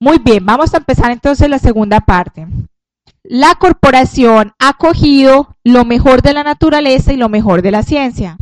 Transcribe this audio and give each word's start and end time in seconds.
Muy 0.00 0.18
bien, 0.18 0.46
vamos 0.46 0.74
a 0.74 0.78
empezar 0.78 1.10
entonces 1.10 1.48
la 1.50 1.58
segunda 1.58 2.00
parte. 2.00 2.46
La 3.24 3.56
corporación 3.56 4.52
ha 4.58 4.74
cogido 4.74 5.56
lo 5.64 5.84
mejor 5.84 6.22
de 6.22 6.32
la 6.32 6.44
naturaleza 6.44 7.12
y 7.12 7.16
lo 7.16 7.28
mejor 7.28 7.62
de 7.62 7.72
la 7.72 7.82
ciencia. 7.82 8.38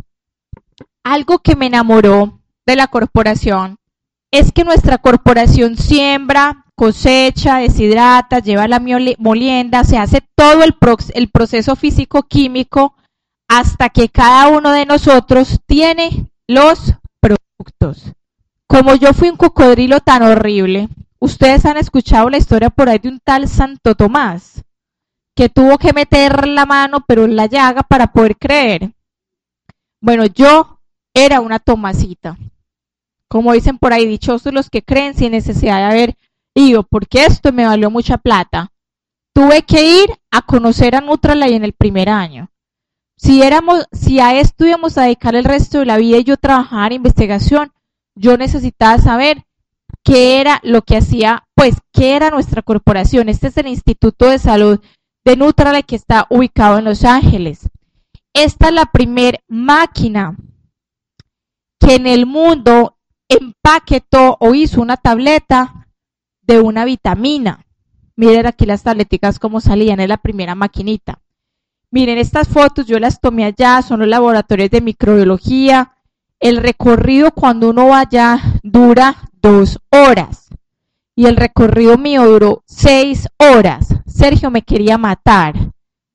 Algo 1.03 1.39
que 1.39 1.55
me 1.55 1.65
enamoró 1.65 2.39
de 2.65 2.75
la 2.75 2.87
corporación 2.87 3.77
es 4.31 4.51
que 4.51 4.63
nuestra 4.63 4.99
corporación 4.99 5.77
siembra, 5.77 6.65
cosecha, 6.75 7.57
deshidrata, 7.57 8.39
lleva 8.39 8.67
la 8.67 8.79
molienda, 9.17 9.83
se 9.83 9.97
hace 9.97 10.21
todo 10.35 10.63
el, 10.63 10.75
el 11.15 11.29
proceso 11.29 11.75
físico-químico 11.75 12.93
hasta 13.47 13.89
que 13.89 14.09
cada 14.09 14.49
uno 14.49 14.71
de 14.71 14.85
nosotros 14.85 15.59
tiene 15.65 16.29
los 16.47 16.93
productos. 17.19 18.13
Como 18.67 18.95
yo 18.95 19.13
fui 19.13 19.29
un 19.29 19.37
cocodrilo 19.37 20.01
tan 20.01 20.21
horrible, 20.21 20.89
ustedes 21.19 21.65
han 21.65 21.77
escuchado 21.77 22.29
la 22.29 22.37
historia 22.37 22.69
por 22.69 22.89
ahí 22.89 22.99
de 22.99 23.09
un 23.09 23.19
tal 23.19 23.47
Santo 23.47 23.95
Tomás, 23.95 24.63
que 25.35 25.49
tuvo 25.49 25.77
que 25.77 25.93
meter 25.93 26.47
la 26.47 26.65
mano 26.65 27.03
pero 27.07 27.25
en 27.25 27.35
la 27.35 27.45
llaga 27.45 27.83
para 27.83 28.07
poder 28.07 28.37
creer. 28.37 28.91
Bueno, 30.01 30.25
yo 30.25 30.79
era 31.13 31.41
una 31.41 31.59
Tomasita. 31.59 32.37
Como 33.27 33.53
dicen 33.53 33.77
por 33.77 33.93
ahí, 33.93 34.05
dichosos 34.05 34.53
los 34.53 34.69
que 34.69 34.83
creen 34.83 35.15
sin 35.15 35.31
necesidad 35.31 35.77
de 35.77 35.83
haber 35.83 36.17
ido, 36.53 36.83
porque 36.83 37.25
esto 37.25 37.51
me 37.51 37.65
valió 37.65 37.91
mucha 37.91 38.17
plata. 38.17 38.71
Tuve 39.33 39.63
que 39.63 40.03
ir 40.03 40.09
a 40.31 40.41
conocer 40.41 40.95
a 40.95 41.01
Nutralay 41.01 41.53
en 41.53 41.63
el 41.63 41.73
primer 41.73 42.09
año. 42.09 42.49
Si 43.17 43.41
éramos, 43.41 43.85
si 43.91 44.19
a 44.19 44.39
esto 44.39 44.65
íbamos 44.65 44.97
a 44.97 45.03
dedicar 45.03 45.35
el 45.35 45.43
resto 45.43 45.79
de 45.79 45.85
la 45.85 45.97
vida 45.97 46.17
y 46.17 46.23
yo 46.23 46.37
trabajar 46.37 46.91
en 46.91 46.97
investigación, 46.97 47.71
yo 48.15 48.37
necesitaba 48.37 48.99
saber 48.99 49.43
qué 50.07 50.39
era 50.39 50.61
lo 50.63 50.83
que 50.83 50.95
hacía, 50.95 51.43
pues, 51.53 51.75
qué 51.91 52.15
era 52.15 52.29
nuestra 52.29 52.61
corporación. 52.61 53.27
Este 53.27 53.47
es 53.47 53.57
el 53.57 53.67
Instituto 53.67 54.29
de 54.29 54.39
Salud 54.39 54.79
de 55.25 55.35
Nutralay 55.35 55.83
que 55.83 55.97
está 55.97 56.27
ubicado 56.29 56.77
en 56.77 56.85
Los 56.85 57.03
Ángeles. 57.03 57.69
Esta 58.33 58.69
es 58.69 58.73
la 58.73 58.85
primer 58.85 59.41
máquina 59.49 60.37
que 61.77 61.95
en 61.95 62.07
el 62.07 62.25
mundo 62.25 62.97
empaquetó 63.27 64.37
o 64.39 64.55
hizo 64.55 64.81
una 64.81 64.95
tableta 64.95 65.89
de 66.41 66.61
una 66.61 66.85
vitamina. 66.85 67.65
Miren 68.15 68.47
aquí 68.47 68.65
las 68.65 68.83
tableticas 68.83 69.39
como 69.39 69.59
salían, 69.59 69.99
es 69.99 70.07
la 70.07 70.17
primera 70.17 70.55
maquinita. 70.55 71.19
Miren, 71.91 72.17
estas 72.17 72.47
fotos 72.47 72.87
yo 72.87 72.97
las 72.99 73.19
tomé 73.19 73.43
allá, 73.43 73.81
son 73.81 73.99
los 73.99 74.07
laboratorios 74.07 74.69
de 74.69 74.79
microbiología. 74.79 75.96
El 76.39 76.57
recorrido 76.57 77.31
cuando 77.31 77.69
uno 77.69 77.87
va 77.87 78.01
allá 78.01 78.39
dura 78.63 79.15
dos 79.41 79.79
horas. 79.89 80.49
Y 81.15 81.25
el 81.25 81.35
recorrido 81.35 81.97
mío 81.97 82.25
duró 82.25 82.63
seis 82.65 83.27
horas. 83.37 83.87
Sergio 84.05 84.51
me 84.51 84.61
quería 84.61 84.97
matar. 84.97 85.55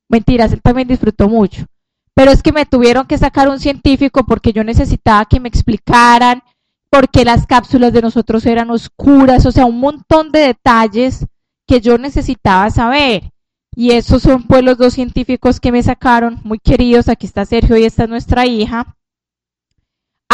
Mentiras, 0.08 0.52
él 0.52 0.62
también 0.62 0.86
disfrutó 0.86 1.28
mucho. 1.28 1.66
Pero 2.14 2.30
es 2.30 2.42
que 2.42 2.52
me 2.52 2.66
tuvieron 2.66 3.06
que 3.06 3.18
sacar 3.18 3.48
un 3.48 3.58
científico 3.58 4.24
porque 4.24 4.52
yo 4.52 4.62
necesitaba 4.62 5.24
que 5.24 5.40
me 5.40 5.48
explicaran 5.48 6.42
por 6.90 7.08
qué 7.08 7.24
las 7.24 7.46
cápsulas 7.46 7.92
de 7.92 8.02
nosotros 8.02 8.44
eran 8.44 8.70
oscuras, 8.70 9.46
o 9.46 9.50
sea, 9.50 9.64
un 9.64 9.80
montón 9.80 10.30
de 10.30 10.40
detalles 10.40 11.26
que 11.66 11.80
yo 11.80 11.96
necesitaba 11.96 12.68
saber. 12.68 13.32
Y 13.74 13.92
esos 13.92 14.22
son 14.22 14.42
pues 14.42 14.62
los 14.62 14.76
dos 14.76 14.92
científicos 14.92 15.58
que 15.58 15.72
me 15.72 15.82
sacaron, 15.82 16.38
muy 16.44 16.58
queridos, 16.58 17.08
aquí 17.08 17.26
está 17.26 17.46
Sergio 17.46 17.78
y 17.78 17.84
esta 17.84 18.04
es 18.04 18.10
nuestra 18.10 18.44
hija. 18.44 18.94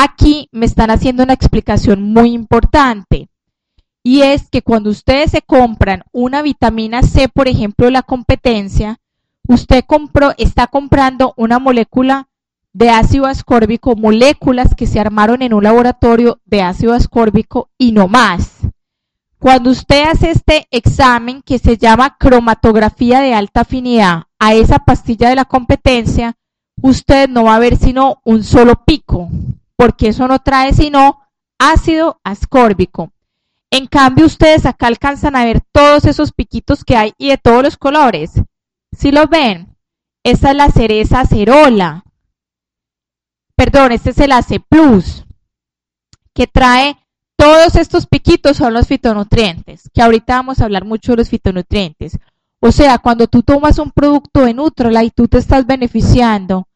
Aquí 0.00 0.48
me 0.52 0.64
están 0.64 0.92
haciendo 0.92 1.24
una 1.24 1.32
explicación 1.32 2.12
muy 2.12 2.30
importante. 2.30 3.28
Y 4.04 4.22
es 4.22 4.48
que 4.48 4.62
cuando 4.62 4.91
ustedes 4.91 5.32
se 5.32 5.42
compran 5.42 6.04
una 6.12 6.41
vitamina 6.41 7.02
C, 7.02 7.28
por 7.28 7.48
ejemplo, 7.48 7.91
la 7.91 8.02
competencia, 8.02 9.00
usted 9.48 9.84
está 10.36 10.69
comprando 10.69 11.34
una 11.36 11.58
molécula 11.58 12.28
de 12.72 12.91
ácido 12.91 13.26
ascórbico, 13.26 13.97
moléculas 13.97 14.76
que 14.76 14.86
se 14.86 15.00
armaron 15.00 15.42
en 15.42 15.53
un 15.53 15.64
laboratorio 15.64 16.38
de 16.44 16.62
ácido 16.62 16.92
ascórbico 16.92 17.69
y 17.76 17.91
no 17.91 18.06
más. 18.06 18.69
Cuando 19.41 19.70
usted 19.70 20.04
hace 20.04 20.30
este 20.30 20.69
examen 20.70 21.42
que 21.42 21.59
se 21.59 21.76
llama 21.76 22.16
cromatografía 22.20 23.19
de 23.20 23.34
alta 23.34 23.62
afinidad 23.62 24.26
a 24.38 24.54
esa 24.54 24.78
pastilla 24.78 25.28
de 25.28 25.34
la 25.34 25.44
competencia, 25.44 26.36
usted 26.80 27.28
no 27.28 27.42
va 27.42 27.56
a 27.56 27.59
ver 27.59 27.76
sino 27.76 28.20
un 28.22 28.44
solo 28.44 28.84
pico, 28.84 29.28
porque 29.78 30.09
eso 30.09 30.27
no 30.27 30.41
trae 30.41 30.75
sino 30.75 31.21
ácido 31.56 32.21
ascórbico. 32.25 33.12
En 33.71 33.87
cambio, 33.87 34.27
ustedes 34.27 34.66
acá 34.66 34.89
alcanzan 34.89 35.37
a 35.37 35.44
ver 35.44 35.61
todos 35.72 36.05
esos 36.05 36.33
piquitos 36.33 36.84
que 36.84 36.97
hay 36.97 37.12
y 37.16 37.28
de 37.28 37.39
todos 37.39 37.62
los 37.62 37.77
colores. 37.77 38.33
Si 38.91 39.12
lo 39.12 39.28
ven, 39.28 39.77
esta 40.25 40.50
es 40.50 40.56
la 40.56 40.71
cereza 40.71 41.21
acerola. 41.21 42.05
Perdón, 43.55 43.93
este 43.93 44.11
es 44.11 44.19
el 44.19 44.33
AC 44.33 44.61
Plus, 44.69 45.25
que 46.34 46.47
trae 46.47 46.97
todos 47.37 47.77
estos 47.77 48.06
piquitos 48.06 48.56
son 48.56 48.75
los 48.75 48.89
fitonutrientes, 48.89 49.91
que 49.95 50.03
ahorita 50.03 50.34
vamos 50.34 50.60
a 50.60 50.65
hablar 50.65 50.84
mucho 50.84 51.12
de 51.12 51.19
los 51.19 51.28
fitonutrientes. 51.28 52.19
O 52.60 52.72
sea, 52.72 52.99
cuando 52.99 53.28
tú 53.28 53.43
tomas 53.45 53.78
un 53.78 53.93
producto 53.93 54.45
de 54.45 54.55
Nutrola 54.55 55.05
y 55.05 55.10
tú 55.10 55.28
te 55.28 55.39
estás 55.39 55.66
beneficiando 55.66 56.67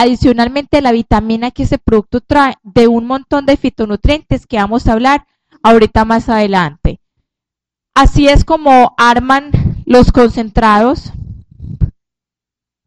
adicionalmente 0.00 0.80
la 0.80 0.92
vitamina 0.92 1.50
que 1.50 1.64
ese 1.64 1.76
producto 1.76 2.22
trae 2.22 2.54
de 2.62 2.88
un 2.88 3.06
montón 3.06 3.44
de 3.44 3.58
fitonutrientes 3.58 4.46
que 4.46 4.56
vamos 4.56 4.86
a 4.86 4.94
hablar 4.94 5.26
ahorita 5.62 6.06
más 6.06 6.30
adelante. 6.30 7.00
Así 7.94 8.26
es 8.26 8.46
como 8.46 8.94
arman 8.96 9.50
los 9.84 10.10
concentrados. 10.10 11.12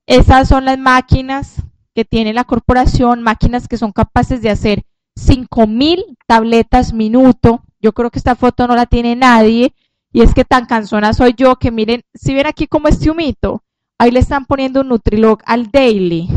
Esas 0.08 0.50
son 0.50 0.66
las 0.66 0.80
máquinas 0.80 1.62
que 1.94 2.04
tiene 2.04 2.34
la 2.34 2.46
corporación, 2.46 3.22
máquinas 3.22 3.68
que 3.68 3.78
son 3.78 3.92
capaces 3.92 4.42
de 4.42 4.50
hacer 4.50 4.84
5000 5.16 6.18
tabletas 6.26 6.94
minuto. 6.94 7.64
Yo 7.80 7.94
creo 7.94 8.10
que 8.10 8.18
esta 8.18 8.34
foto 8.36 8.66
no 8.68 8.76
la 8.76 8.88
tiene 8.88 9.16
nadie. 9.16 9.76
Y 10.12 10.22
es 10.22 10.34
que 10.34 10.46
tan 10.46 10.66
cansona 10.66 11.14
soy 11.14 11.36
yo 11.38 11.58
que 11.58 11.70
miren, 11.70 12.02
si 12.16 12.34
ven 12.34 12.48
aquí 12.48 12.66
como 12.66 12.88
este 12.88 13.12
humito, 13.12 13.64
ahí 14.00 14.10
le 14.10 14.20
están 14.20 14.46
poniendo 14.46 14.82
un 14.82 14.88
Nutrilog 14.88 15.44
al 15.46 15.70
daily. 15.70 16.28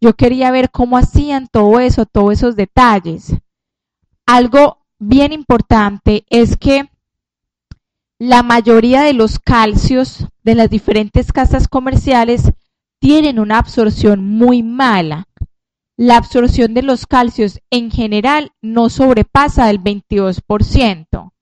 Yo 0.00 0.14
quería 0.14 0.50
ver 0.50 0.70
cómo 0.70 0.96
hacían 0.96 1.48
todo 1.48 1.80
eso, 1.80 2.06
todos 2.06 2.32
esos 2.32 2.56
detalles. 2.56 3.34
Algo 4.26 4.78
bien 4.98 5.32
importante 5.32 6.24
es 6.30 6.56
que 6.56 6.88
la 8.18 8.42
mayoría 8.42 9.02
de 9.02 9.12
los 9.12 9.38
calcios 9.38 10.26
de 10.42 10.54
las 10.54 10.70
diferentes 10.70 11.32
casas 11.32 11.68
comerciales 11.68 12.52
tienen 13.00 13.38
una 13.38 13.58
absorción 13.58 14.24
muy 14.24 14.62
mala 14.62 15.26
la 16.00 16.16
absorción 16.16 16.72
de 16.72 16.80
los 16.80 17.06
calcios 17.06 17.60
en 17.68 17.90
general 17.90 18.52
no 18.62 18.88
sobrepasa 18.88 19.68
el 19.68 19.82
22%. 19.82 21.34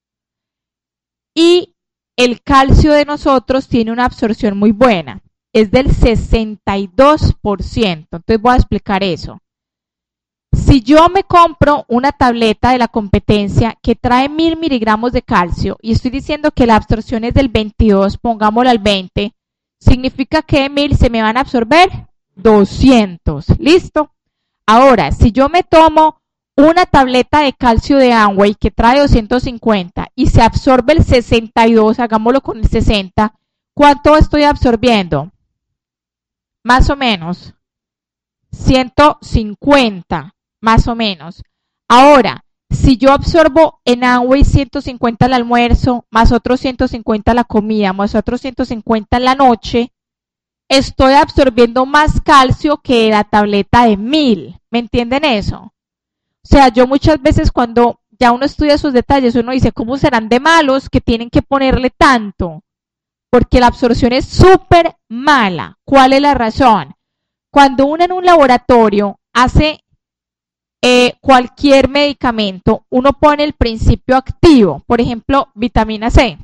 Y 1.32 1.76
el 2.16 2.42
calcio 2.42 2.92
de 2.92 3.04
nosotros 3.04 3.68
tiene 3.68 3.92
una 3.92 4.04
absorción 4.04 4.58
muy 4.58 4.72
buena, 4.72 5.22
es 5.60 5.70
del 5.70 5.88
62%. 5.88 7.84
Entonces 7.84 8.40
voy 8.40 8.52
a 8.52 8.56
explicar 8.56 9.02
eso. 9.02 9.38
Si 10.52 10.80
yo 10.80 11.08
me 11.08 11.24
compro 11.24 11.84
una 11.88 12.12
tableta 12.12 12.70
de 12.72 12.78
la 12.78 12.88
competencia 12.88 13.76
que 13.82 13.94
trae 13.94 14.28
mil 14.28 14.56
miligramos 14.56 15.12
de 15.12 15.22
calcio 15.22 15.76
y 15.82 15.92
estoy 15.92 16.10
diciendo 16.10 16.50
que 16.52 16.66
la 16.66 16.76
absorción 16.76 17.24
es 17.24 17.34
del 17.34 17.48
22, 17.48 18.16
pongámoslo 18.18 18.70
al 18.70 18.78
20, 18.78 19.34
significa 19.78 20.42
que 20.42 20.62
de 20.62 20.70
mil 20.70 20.96
se 20.96 21.10
me 21.10 21.22
van 21.22 21.36
a 21.36 21.40
absorber 21.40 21.90
200. 22.36 23.58
¿Listo? 23.58 24.10
Ahora, 24.66 25.12
si 25.12 25.32
yo 25.32 25.48
me 25.48 25.62
tomo 25.62 26.20
una 26.56 26.86
tableta 26.86 27.40
de 27.40 27.52
calcio 27.52 27.98
de 27.98 28.12
Amway 28.12 28.54
que 28.54 28.70
trae 28.70 29.00
250 29.00 30.08
y 30.14 30.26
se 30.26 30.42
absorbe 30.42 30.94
el 30.94 31.04
62, 31.04 32.00
hagámoslo 32.00 32.40
con 32.40 32.58
el 32.58 32.68
60, 32.68 33.34
¿cuánto 33.74 34.16
estoy 34.16 34.42
absorbiendo? 34.42 35.30
Más 36.68 36.90
o 36.90 36.96
menos. 36.96 37.54
150, 38.52 40.34
más 40.60 40.86
o 40.86 40.94
menos. 40.94 41.42
Ahora, 41.88 42.44
si 42.68 42.98
yo 42.98 43.12
absorbo 43.12 43.80
en 43.86 44.04
Amway 44.04 44.44
150 44.44 45.24
al 45.24 45.32
almuerzo, 45.32 46.04
más 46.10 46.30
otros 46.30 46.60
150 46.60 47.32
la 47.32 47.44
comida, 47.44 47.94
más 47.94 48.14
otros 48.14 48.42
150 48.42 49.16
en 49.16 49.24
la 49.24 49.34
noche, 49.34 49.92
estoy 50.68 51.14
absorbiendo 51.14 51.86
más 51.86 52.20
calcio 52.20 52.82
que 52.82 53.08
la 53.08 53.24
tableta 53.24 53.86
de 53.86 53.96
mil. 53.96 54.60
¿Me 54.70 54.80
entienden 54.80 55.24
eso? 55.24 55.72
O 56.42 56.46
sea, 56.46 56.68
yo 56.68 56.86
muchas 56.86 57.22
veces 57.22 57.50
cuando 57.50 58.00
ya 58.20 58.30
uno 58.32 58.44
estudia 58.44 58.74
esos 58.74 58.92
detalles, 58.92 59.36
uno 59.36 59.52
dice, 59.52 59.72
¿cómo 59.72 59.96
serán 59.96 60.28
de 60.28 60.38
malos 60.38 60.90
que 60.90 61.00
tienen 61.00 61.30
que 61.30 61.40
ponerle 61.40 61.88
tanto? 61.88 62.62
Porque 63.30 63.60
la 63.60 63.66
absorción 63.66 64.12
es 64.12 64.24
súper 64.24 64.96
mala. 65.08 65.78
¿Cuál 65.84 66.12
es 66.12 66.22
la 66.22 66.34
razón? 66.34 66.94
Cuando 67.50 67.86
uno 67.86 68.04
en 68.04 68.12
un 68.12 68.24
laboratorio 68.24 69.18
hace 69.32 69.84
eh, 70.82 71.14
cualquier 71.20 71.88
medicamento, 71.88 72.84
uno 72.88 73.12
pone 73.14 73.44
el 73.44 73.54
principio 73.54 74.16
activo, 74.16 74.82
por 74.86 75.00
ejemplo, 75.00 75.48
vitamina 75.54 76.10
C. 76.10 76.38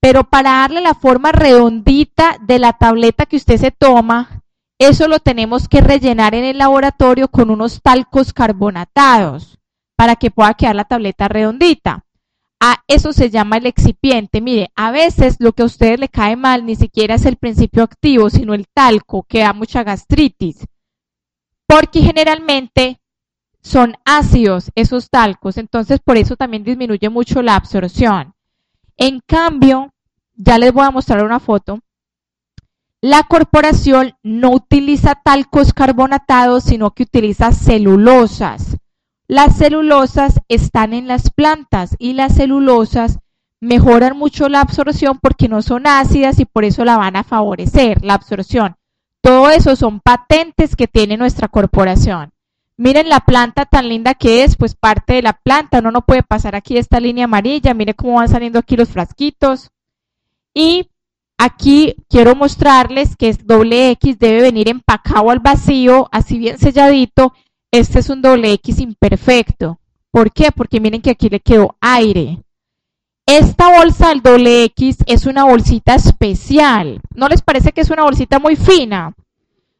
Pero 0.00 0.24
para 0.24 0.50
darle 0.52 0.80
la 0.80 0.94
forma 0.94 1.32
redondita 1.32 2.36
de 2.40 2.58
la 2.58 2.72
tableta 2.72 3.26
que 3.26 3.36
usted 3.36 3.58
se 3.58 3.70
toma, 3.70 4.42
eso 4.78 5.08
lo 5.08 5.18
tenemos 5.18 5.68
que 5.68 5.82
rellenar 5.82 6.34
en 6.34 6.44
el 6.44 6.58
laboratorio 6.58 7.28
con 7.28 7.50
unos 7.50 7.82
talcos 7.82 8.32
carbonatados 8.32 9.58
para 9.94 10.16
que 10.16 10.30
pueda 10.30 10.54
quedar 10.54 10.74
la 10.76 10.84
tableta 10.84 11.28
redondita. 11.28 12.06
Eso 12.92 13.12
se 13.12 13.30
llama 13.30 13.56
el 13.56 13.66
excipiente. 13.66 14.40
Mire, 14.40 14.72
a 14.74 14.90
veces 14.90 15.36
lo 15.38 15.52
que 15.52 15.62
a 15.62 15.66
ustedes 15.66 16.00
le 16.00 16.08
cae 16.08 16.34
mal 16.34 16.66
ni 16.66 16.74
siquiera 16.74 17.14
es 17.14 17.24
el 17.24 17.36
principio 17.36 17.84
activo, 17.84 18.30
sino 18.30 18.52
el 18.52 18.66
talco, 18.66 19.22
que 19.22 19.40
da 19.40 19.52
mucha 19.52 19.84
gastritis. 19.84 20.66
Porque 21.66 22.00
generalmente 22.00 23.00
son 23.62 23.96
ácidos 24.04 24.72
esos 24.74 25.08
talcos, 25.08 25.56
entonces 25.56 26.00
por 26.00 26.16
eso 26.16 26.34
también 26.34 26.64
disminuye 26.64 27.08
mucho 27.08 27.42
la 27.42 27.54
absorción. 27.54 28.34
En 28.96 29.20
cambio, 29.24 29.94
ya 30.34 30.58
les 30.58 30.72
voy 30.72 30.84
a 30.84 30.90
mostrar 30.90 31.24
una 31.24 31.38
foto. 31.38 31.78
La 33.00 33.22
corporación 33.22 34.16
no 34.22 34.50
utiliza 34.50 35.14
talcos 35.14 35.72
carbonatados, 35.72 36.64
sino 36.64 36.90
que 36.90 37.04
utiliza 37.04 37.52
celulosas. 37.52 38.76
Las 39.30 39.58
celulosas 39.58 40.40
están 40.48 40.92
en 40.92 41.06
las 41.06 41.30
plantas 41.30 41.94
y 42.00 42.14
las 42.14 42.34
celulosas 42.34 43.20
mejoran 43.60 44.18
mucho 44.18 44.48
la 44.48 44.60
absorción 44.60 45.20
porque 45.22 45.48
no 45.48 45.62
son 45.62 45.86
ácidas 45.86 46.40
y 46.40 46.46
por 46.46 46.64
eso 46.64 46.84
la 46.84 46.96
van 46.96 47.14
a 47.14 47.22
favorecer, 47.22 48.04
la 48.04 48.14
absorción. 48.14 48.74
Todo 49.20 49.50
eso 49.50 49.76
son 49.76 50.00
patentes 50.00 50.74
que 50.74 50.88
tiene 50.88 51.16
nuestra 51.16 51.46
corporación. 51.46 52.32
Miren 52.76 53.08
la 53.08 53.20
planta 53.20 53.66
tan 53.66 53.88
linda 53.88 54.14
que 54.14 54.42
es, 54.42 54.56
pues 54.56 54.74
parte 54.74 55.14
de 55.14 55.22
la 55.22 55.34
planta, 55.34 55.78
uno 55.78 55.92
no 55.92 56.00
puede 56.04 56.24
pasar 56.24 56.56
aquí 56.56 56.76
esta 56.76 56.98
línea 56.98 57.26
amarilla, 57.26 57.72
miren 57.72 57.94
cómo 57.94 58.14
van 58.14 58.28
saliendo 58.28 58.58
aquí 58.58 58.76
los 58.76 58.88
frasquitos. 58.88 59.70
Y 60.52 60.90
aquí 61.38 61.94
quiero 62.08 62.34
mostrarles 62.34 63.14
que 63.14 63.28
es 63.28 63.46
doble 63.46 63.90
X 63.92 64.18
debe 64.18 64.42
venir 64.42 64.68
empacado 64.68 65.30
al 65.30 65.38
vacío, 65.38 66.08
así 66.10 66.36
bien 66.36 66.58
selladito, 66.58 67.32
este 67.70 68.00
es 68.00 68.08
un 68.08 68.22
doble 68.22 68.52
X 68.54 68.80
imperfecto. 68.80 69.78
¿Por 70.10 70.32
qué? 70.32 70.50
Porque 70.52 70.80
miren 70.80 71.00
que 71.00 71.10
aquí 71.10 71.28
le 71.28 71.40
quedó 71.40 71.76
aire. 71.80 72.42
Esta 73.26 73.70
bolsa 73.70 74.08
del 74.08 74.22
doble 74.22 74.64
X 74.64 74.98
es 75.06 75.26
una 75.26 75.44
bolsita 75.44 75.94
especial. 75.94 77.00
¿No 77.14 77.28
les 77.28 77.42
parece 77.42 77.70
que 77.72 77.80
es 77.80 77.90
una 77.90 78.02
bolsita 78.02 78.40
muy 78.40 78.56
fina? 78.56 79.14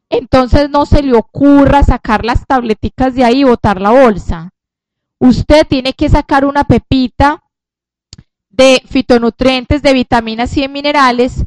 Entonces 0.08 0.70
no 0.70 0.86
se 0.86 1.02
le 1.02 1.14
ocurra 1.14 1.82
sacar 1.82 2.24
las 2.24 2.46
tableticas 2.46 3.14
de 3.14 3.24
ahí 3.24 3.40
y 3.40 3.44
botar 3.44 3.80
la 3.80 3.90
bolsa. 3.90 4.50
Usted 5.18 5.66
tiene 5.66 5.92
que 5.92 6.08
sacar 6.08 6.44
una 6.44 6.64
pepita 6.64 7.42
de 8.50 8.82
fitonutrientes, 8.88 9.82
de 9.82 9.92
vitaminas 9.92 10.56
y 10.56 10.62
de 10.62 10.68
minerales, 10.68 11.44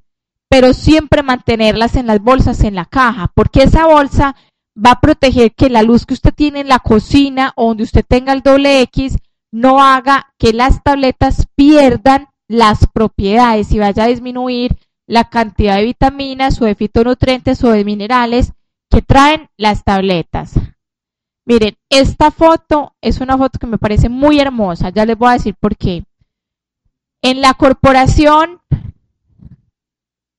pero 0.49 0.73
siempre 0.73 1.23
mantenerlas 1.23 1.95
en 1.95 2.07
las 2.07 2.19
bolsas, 2.19 2.63
en 2.63 2.75
la 2.75 2.85
caja, 2.85 3.31
porque 3.33 3.63
esa 3.63 3.85
bolsa 3.85 4.35
va 4.75 4.91
a 4.91 5.01
proteger 5.01 5.53
que 5.53 5.69
la 5.69 5.83
luz 5.83 6.05
que 6.05 6.13
usted 6.13 6.33
tiene 6.33 6.61
en 6.61 6.67
la 6.67 6.79
cocina 6.79 7.53
o 7.55 7.67
donde 7.67 7.83
usted 7.83 8.05
tenga 8.07 8.33
el 8.33 8.41
doble 8.41 8.81
X 8.81 9.17
no 9.51 9.81
haga 9.81 10.33
que 10.39 10.51
las 10.51 10.81
tabletas 10.81 11.47
pierdan 11.55 12.27
las 12.47 12.87
propiedades 12.87 13.71
y 13.71 13.79
vaya 13.79 14.05
a 14.05 14.07
disminuir 14.07 14.75
la 15.07 15.29
cantidad 15.29 15.77
de 15.77 15.85
vitaminas 15.85 16.61
o 16.61 16.65
de 16.65 16.75
fitonutrientes 16.75 17.63
o 17.63 17.69
de 17.69 17.85
minerales 17.85 18.53
que 18.89 19.01
traen 19.01 19.49
las 19.57 19.83
tabletas. 19.83 20.53
Miren, 21.45 21.75
esta 21.89 22.31
foto 22.31 22.95
es 23.01 23.19
una 23.19 23.37
foto 23.37 23.59
que 23.59 23.67
me 23.67 23.77
parece 23.77 24.09
muy 24.09 24.39
hermosa, 24.39 24.89
ya 24.89 25.05
les 25.05 25.17
voy 25.17 25.29
a 25.29 25.33
decir 25.33 25.55
por 25.59 25.75
qué. 25.75 26.05
En 27.21 27.41
la 27.41 27.53
corporación, 27.53 28.61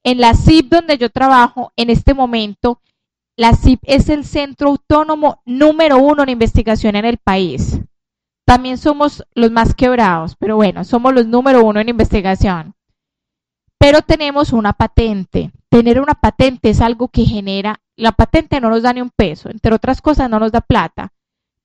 en 0.02 0.20
la 0.20 0.34
CIP 0.34 0.70
donde 0.70 0.98
yo 0.98 1.10
trabajo, 1.10 1.72
en 1.76 1.90
este 1.90 2.14
momento, 2.14 2.80
la 3.36 3.54
CIP 3.54 3.81
es 3.82 4.08
el 4.08 4.25
centro 4.25 4.69
autónomo 4.69 5.42
número 5.44 5.98
uno 5.98 6.22
en 6.22 6.28
investigación 6.28 6.96
en 6.96 7.04
el 7.04 7.19
país. 7.19 7.81
También 8.46 8.78
somos 8.78 9.25
los 9.34 9.50
más 9.50 9.75
quebrados, 9.75 10.36
pero 10.36 10.56
bueno, 10.56 10.84
somos 10.84 11.14
los 11.14 11.26
número 11.26 11.64
uno 11.64 11.81
en 11.81 11.88
investigación. 11.88 12.75
Pero 13.78 14.02
tenemos 14.02 14.52
una 14.52 14.72
patente. 14.72 15.50
Tener 15.69 16.00
una 16.00 16.14
patente 16.14 16.70
es 16.70 16.81
algo 16.81 17.08
que 17.08 17.25
genera, 17.25 17.81
la 17.96 18.12
patente 18.12 18.60
no 18.60 18.70
nos 18.70 18.82
da 18.82 18.92
ni 18.92 19.00
un 19.00 19.10
peso, 19.10 19.50
entre 19.50 19.75
otras 19.75 20.00
cosas 20.00 20.30
no 20.30 20.38
nos 20.38 20.52
da 20.52 20.60
plata, 20.60 21.12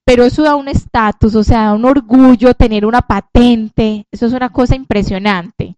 pero 0.06 0.24
eso 0.24 0.42
da 0.42 0.56
un 0.56 0.68
estatus, 0.68 1.36
o 1.36 1.44
sea, 1.44 1.66
da 1.66 1.74
un 1.74 1.86
orgullo 1.86 2.56
tener 2.56 2.86
una 2.86 3.04
patente, 3.04 4.08
eso 4.12 4.26
es 4.26 4.34
una 4.34 4.50
cosa 4.50 4.76
impresionante. 4.76 5.76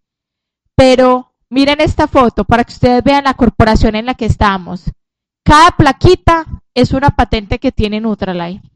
Pero 0.75 1.33
miren 1.49 1.81
esta 1.81 2.07
foto 2.07 2.45
para 2.45 2.63
que 2.63 2.71
ustedes 2.71 3.03
vean 3.03 3.25
la 3.25 3.33
corporación 3.33 3.95
en 3.95 4.05
la 4.05 4.13
que 4.13 4.25
estamos. 4.25 4.85
Cada 5.43 5.71
plaquita 5.71 6.45
es 6.73 6.91
una 6.91 7.09
patente 7.09 7.59
que 7.59 7.71
tiene 7.71 7.99
Nutralite. 7.99 8.69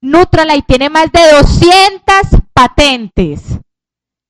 Nutralite 0.00 0.66
tiene 0.66 0.90
más 0.90 1.10
de 1.12 1.20
200 1.38 2.42
patentes. 2.52 3.58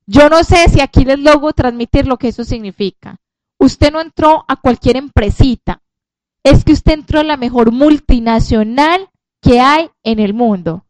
Yo 0.06 0.28
no 0.28 0.44
sé 0.44 0.68
si 0.68 0.80
aquí 0.80 1.04
les 1.04 1.18
logro 1.18 1.52
transmitir 1.52 2.06
lo 2.06 2.16
que 2.16 2.28
eso 2.28 2.44
significa. 2.44 3.16
Usted 3.58 3.92
no 3.92 4.00
entró 4.00 4.44
a 4.48 4.56
cualquier 4.56 4.96
empresita. 4.96 5.82
Es 6.42 6.64
que 6.64 6.72
usted 6.72 6.92
entró 6.92 7.20
en 7.20 7.28
la 7.28 7.36
mejor 7.36 7.72
multinacional 7.72 9.08
que 9.40 9.60
hay 9.60 9.90
en 10.02 10.20
el 10.20 10.34
mundo. 10.34 10.84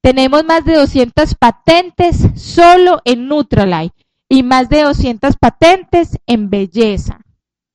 Tenemos 0.00 0.44
más 0.44 0.64
de 0.64 0.74
200 0.74 1.34
patentes 1.34 2.28
solo 2.36 3.00
en 3.04 3.26
Nutralite 3.26 4.04
y 4.28 4.42
más 4.42 4.68
de 4.68 4.82
200 4.82 5.36
patentes 5.36 6.18
en 6.26 6.50
belleza. 6.50 7.20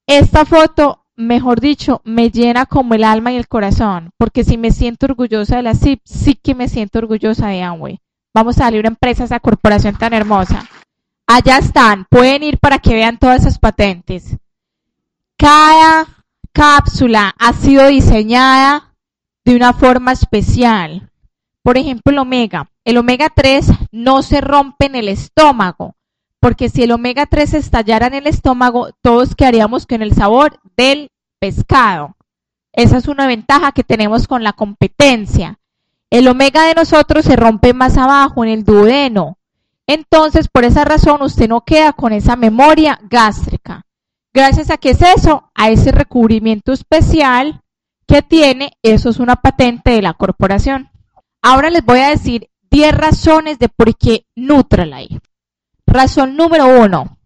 Esta 0.06 0.46
foto 0.46 1.06
mejor 1.20 1.60
dicho, 1.60 2.02
me 2.06 2.32
llena 2.32 2.66
como 2.66 2.94
el 2.94 3.04
alma 3.04 3.34
y 3.34 3.36
el 3.36 3.48
corazón, 3.48 4.12
porque 4.18 4.46
si 4.46 4.58
me 4.58 4.72
siento 4.72 5.06
orgullosa 5.06 5.58
de 5.58 5.64
la 5.64 5.76
CIP, 5.76 6.02
sí 6.06 6.36
que 6.36 6.56
me 6.56 6.70
siento 6.70 7.00
orgullosa 7.00 7.48
de 7.48 7.62
Amway. 7.62 8.00
Vamos 8.34 8.58
a 8.58 8.64
darle 8.64 8.80
una 8.80 8.88
empresa 8.88 9.24
a 9.24 9.26
esa 9.26 9.40
corporación 9.40 9.98
tan 9.98 10.14
hermosa. 10.14 10.66
Allá 11.28 11.58
están, 11.58 12.06
pueden 12.10 12.44
ir 12.44 12.58
para 12.58 12.80
que 12.80 12.94
vean 12.94 13.18
todas 13.18 13.42
esas 13.42 13.60
patentes. 13.60 14.38
Cada 15.36 16.08
cápsula 16.54 17.36
ha 17.38 17.54
sido 17.54 17.88
diseñada 17.88 18.94
de 19.44 19.56
una 19.56 19.74
forma 19.74 20.14
especial. 20.14 21.12
Por 21.64 21.78
ejemplo, 21.78 22.14
el 22.14 22.20
omega. 22.20 22.70
El 22.86 22.98
omega 22.98 23.30
3 23.30 23.68
no 23.92 24.22
se 24.24 24.40
rompe 24.40 24.86
en 24.86 24.96
el 24.96 25.10
estómago, 25.10 25.96
porque 26.40 26.70
si 26.70 26.84
el 26.84 26.92
omega 26.92 27.26
3 27.26 27.54
estallara 27.56 28.08
en 28.08 28.14
el 28.14 28.28
estómago, 28.28 28.90
todos 29.02 29.36
quedaríamos 29.36 29.86
con 29.86 30.02
el 30.02 30.14
sabor 30.14 30.60
del 30.78 31.12
pescado. 31.40 32.16
Esa 32.72 32.98
es 32.98 33.08
una 33.08 33.28
ventaja 33.28 33.72
que 33.72 33.84
tenemos 33.84 34.28
con 34.28 34.44
la 34.44 34.54
competencia. 34.54 35.60
El 36.10 36.28
omega 36.28 36.64
de 36.64 36.76
nosotros 36.76 37.26
se 37.26 37.36
rompe 37.36 37.74
más 37.74 37.98
abajo, 37.98 38.44
en 38.44 38.52
el 38.52 38.64
duodeno. 38.64 39.38
Entonces, 39.86 40.48
por 40.48 40.64
esa 40.64 40.86
razón, 40.86 41.22
usted 41.22 41.50
no 41.50 41.62
queda 41.62 41.94
con 41.94 42.14
esa 42.14 42.36
memoria 42.36 43.00
gástrica. 43.10 43.86
Gracias 44.34 44.70
a 44.70 44.78
que 44.78 44.92
es 44.92 45.02
eso, 45.02 45.52
a 45.56 45.70
ese 45.70 45.92
recubrimiento 45.92 46.72
especial 46.72 47.62
que 48.08 48.22
tiene, 48.22 48.72
eso 48.82 49.10
es 49.10 49.20
una 49.20 49.36
patente 49.36 49.92
de 49.92 50.02
la 50.02 50.14
corporación. 50.14 50.90
Ahora 51.42 51.70
les 51.70 51.84
voy 51.86 52.00
a 52.00 52.10
decir 52.10 52.50
10 52.72 52.96
razones 52.96 53.60
de 53.60 53.70
por 53.70 53.96
qué 53.96 54.26
Nutralite. 54.36 55.29
Razón 55.90 56.36
número 56.36 56.68
uno, 56.82 57.18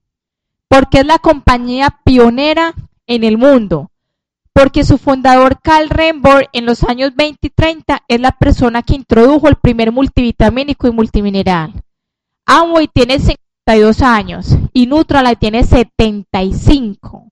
porque 0.70 1.00
es 1.00 1.06
la 1.06 1.20
compañía 1.20 2.00
pionera 2.06 2.74
en 3.08 3.26
el 3.26 3.38
mundo. 3.38 3.92
Porque 4.54 4.86
su 4.86 4.98
fundador 4.98 5.60
Carl 5.62 5.90
Renborg 5.90 6.48
en 6.54 6.66
los 6.66 6.84
años 6.84 7.14
20 7.16 7.48
y 7.48 7.50
30 7.50 8.04
es 8.08 8.22
la 8.22 8.32
persona 8.32 8.82
que 8.82 8.96
introdujo 8.96 9.50
el 9.50 9.56
primer 9.56 9.92
multivitamínico 9.92 10.88
y 10.88 10.92
multimineral. 10.92 11.74
Amway 12.46 12.88
tiene 12.88 13.20
52 13.20 14.02
años 14.02 14.58
y 14.72 14.86
Nutralite 14.86 15.36
tiene 15.36 15.64
75. 15.64 17.28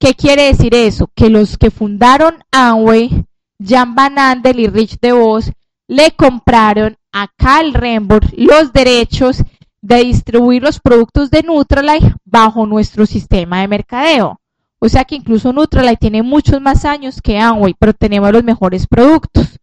¿Qué 0.00 0.14
quiere 0.14 0.44
decir 0.44 0.74
eso? 0.74 1.08
Que 1.14 1.30
los 1.30 1.58
que 1.58 1.70
fundaron 1.70 2.42
Amway, 2.50 3.24
Jan 3.64 3.94
Van 3.94 4.18
Andel 4.18 4.60
y 4.60 4.66
Rich 4.66 4.98
DeVos, 5.00 5.52
le 5.86 6.10
compraron 6.12 6.96
a 7.12 7.28
Carl 7.36 7.72
Renborg 7.74 8.32
los 8.36 8.72
derechos 8.72 9.44
de 9.86 10.02
distribuir 10.02 10.62
los 10.62 10.80
productos 10.80 11.30
de 11.30 11.44
Nutralite 11.44 12.14
bajo 12.24 12.66
nuestro 12.66 13.06
sistema 13.06 13.60
de 13.60 13.68
mercadeo. 13.68 14.40
O 14.80 14.88
sea 14.88 15.04
que 15.04 15.14
incluso 15.14 15.52
Nutralite 15.52 15.96
tiene 15.96 16.22
muchos 16.22 16.60
más 16.60 16.84
años 16.84 17.22
que 17.22 17.38
Amway, 17.38 17.74
pero 17.78 17.94
tenemos 17.94 18.32
los 18.32 18.42
mejores 18.42 18.86
productos. 18.88 19.60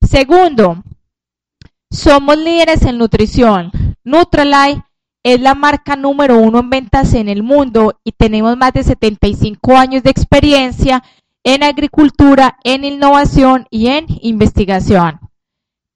Segundo, 0.00 0.82
somos 1.90 2.38
líderes 2.38 2.82
en 2.82 2.96
nutrición. 2.96 3.70
Nutralite 4.02 4.82
es 5.22 5.40
la 5.40 5.54
marca 5.54 5.94
número 5.94 6.38
uno 6.38 6.60
en 6.60 6.70
ventas 6.70 7.12
en 7.12 7.28
el 7.28 7.42
mundo 7.42 8.00
y 8.02 8.12
tenemos 8.12 8.56
más 8.56 8.72
de 8.72 8.82
75 8.82 9.76
años 9.76 10.02
de 10.02 10.10
experiencia 10.10 11.02
en 11.44 11.62
agricultura, 11.62 12.56
en 12.64 12.84
innovación 12.84 13.66
y 13.70 13.88
en 13.88 14.06
investigación. 14.22 15.20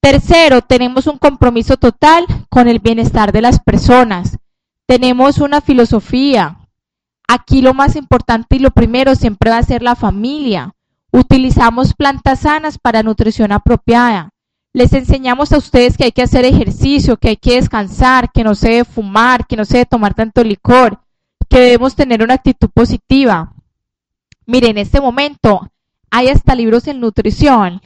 Tercero, 0.01 0.63
tenemos 0.63 1.07
un 1.07 1.19
compromiso 1.19 1.77
total 1.77 2.25
con 2.49 2.69
el 2.69 2.79
bienestar 2.79 3.33
de 3.33 3.43
las 3.43 3.61
personas. 3.61 4.39
Tenemos 4.87 5.39
una 5.39 5.61
filosofía. 5.61 6.57
Aquí 7.29 7.61
lo 7.61 7.75
más 7.75 7.97
importante 7.97 8.57
y 8.57 8.61
lo 8.61 8.71
primero 8.71 9.15
siempre 9.15 9.51
va 9.51 9.59
a 9.59 9.63
ser 9.63 9.83
la 9.83 9.95
familia. 9.95 10.75
Utilizamos 11.13 11.93
plantas 11.93 12.41
sanas 12.41 12.79
para 12.79 13.03
nutrición 13.03 13.53
apropiada. 13.53 14.31
Les 14.73 14.93
enseñamos 14.95 15.53
a 15.53 15.59
ustedes 15.59 15.99
que 15.99 16.05
hay 16.05 16.13
que 16.13 16.23
hacer 16.23 16.47
ejercicio, 16.47 17.19
que 17.19 17.31
hay 17.31 17.37
que 17.37 17.57
descansar, 17.57 18.33
que 18.33 18.43
no 18.43 18.55
se 18.55 18.71
debe 18.71 18.85
fumar, 18.85 19.47
que 19.47 19.57
no 19.57 19.67
se 19.67 19.79
debe 19.79 19.87
tomar 19.87 20.15
tanto 20.15 20.43
licor, 20.43 20.99
que 21.49 21.59
debemos 21.59 21.95
tener 21.95 22.23
una 22.23 22.35
actitud 22.35 22.71
positiva. 22.73 23.53
Miren, 24.47 24.73
en 24.73 24.79
este 24.79 25.01
momento 25.01 25.71
hay 26.11 26.29
hasta 26.29 26.55
libros 26.55 26.87
en 26.87 27.01
nutrición 27.01 27.83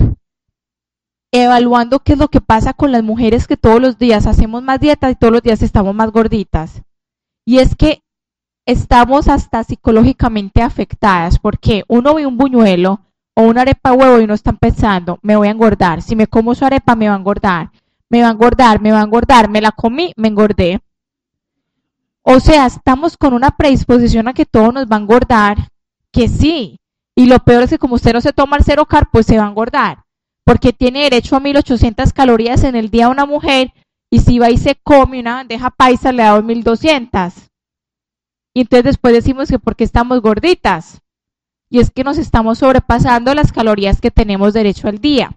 evaluando 1.42 1.98
qué 1.98 2.12
es 2.12 2.18
lo 2.18 2.28
que 2.28 2.40
pasa 2.40 2.74
con 2.74 2.92
las 2.92 3.02
mujeres 3.02 3.48
que 3.48 3.56
todos 3.56 3.80
los 3.80 3.98
días 3.98 4.26
hacemos 4.26 4.62
más 4.62 4.78
dieta 4.78 5.10
y 5.10 5.16
todos 5.16 5.32
los 5.32 5.42
días 5.42 5.62
estamos 5.62 5.92
más 5.92 6.12
gorditas. 6.12 6.82
Y 7.44 7.58
es 7.58 7.74
que 7.74 8.02
estamos 8.66 9.26
hasta 9.26 9.64
psicológicamente 9.64 10.62
afectadas 10.62 11.40
porque 11.40 11.82
uno 11.88 12.14
ve 12.14 12.26
un 12.26 12.36
buñuelo 12.36 13.00
o 13.34 13.42
una 13.42 13.62
arepa 13.62 13.92
huevo 13.92 14.20
y 14.20 14.24
uno 14.24 14.34
está 14.34 14.52
pensando, 14.52 15.18
me 15.22 15.34
voy 15.34 15.48
a 15.48 15.50
engordar, 15.50 16.02
si 16.02 16.14
me 16.14 16.28
como 16.28 16.54
su 16.54 16.64
arepa 16.64 16.94
me 16.94 17.08
va 17.08 17.14
a 17.14 17.18
engordar, 17.18 17.72
me 18.08 18.22
va 18.22 18.28
a 18.28 18.32
engordar, 18.32 18.80
me 18.80 18.92
va 18.92 19.00
a 19.00 19.04
engordar, 19.04 19.50
me 19.50 19.60
la 19.60 19.72
comí, 19.72 20.12
me 20.16 20.28
engordé. 20.28 20.80
O 22.22 22.38
sea, 22.38 22.66
estamos 22.66 23.16
con 23.16 23.34
una 23.34 23.50
predisposición 23.50 24.28
a 24.28 24.34
que 24.34 24.46
todo 24.46 24.70
nos 24.70 24.86
va 24.86 24.96
a 24.96 25.00
engordar, 25.00 25.68
que 26.12 26.28
sí. 26.28 26.78
Y 27.16 27.26
lo 27.26 27.40
peor 27.40 27.64
es 27.64 27.70
que 27.70 27.78
como 27.78 27.96
usted 27.96 28.12
no 28.12 28.20
se 28.20 28.32
toma 28.32 28.56
el 28.56 28.64
cero 28.64 28.86
car, 28.86 29.08
pues 29.10 29.26
se 29.26 29.36
va 29.36 29.46
a 29.46 29.48
engordar 29.48 30.03
porque 30.44 30.72
tiene 30.72 31.04
derecho 31.04 31.36
a 31.36 31.40
1800 31.40 32.12
calorías 32.12 32.64
en 32.64 32.76
el 32.76 32.90
día 32.90 33.08
una 33.08 33.26
mujer 33.26 33.72
y 34.10 34.20
si 34.20 34.38
va 34.38 34.50
y 34.50 34.58
se 34.58 34.76
come 34.76 35.20
una 35.20 35.36
bandeja 35.36 35.70
paisa 35.70 36.12
le 36.12 36.22
da 36.22 36.40
1200. 36.40 37.32
Y 38.54 38.60
entonces 38.60 38.84
después 38.84 39.12
decimos 39.12 39.48
que 39.48 39.58
porque 39.58 39.84
estamos 39.84 40.20
gorditas. 40.20 41.00
Y 41.68 41.80
es 41.80 41.90
que 41.90 42.04
nos 42.04 42.18
estamos 42.18 42.58
sobrepasando 42.58 43.34
las 43.34 43.50
calorías 43.50 44.00
que 44.00 44.12
tenemos 44.12 44.54
derecho 44.54 44.86
al 44.86 45.00
día. 45.00 45.34